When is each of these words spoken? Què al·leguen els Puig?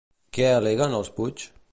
Què 0.37 0.47
al·leguen 0.53 0.95
els 1.01 1.11
Puig? 1.19 1.47